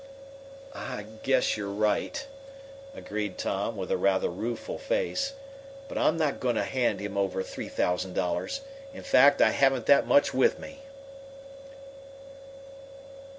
"I 0.73 1.05
guess 1.21 1.55
you're 1.57 1.69
right," 1.69 2.25
agreed 2.95 3.37
Tom, 3.37 3.77
with 3.77 3.91
a 3.91 3.97
rather 3.97 4.31
rueful 4.31 4.79
face. 4.79 5.33
"But 5.87 5.99
I'm 5.99 6.17
not 6.17 6.39
going 6.39 6.55
to 6.55 6.63
hand 6.63 6.99
him 6.99 7.17
over 7.19 7.43
three 7.43 7.69
thousand 7.69 8.15
dollars. 8.15 8.61
In 8.95 9.03
fact, 9.03 9.43
I 9.43 9.51
haven't 9.51 9.85
that 9.85 10.07
much 10.07 10.33
with 10.33 10.57
me." 10.57 10.79